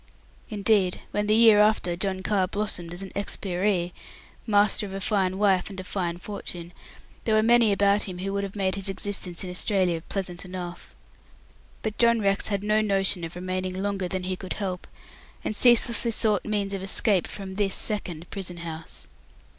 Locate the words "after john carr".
1.59-2.47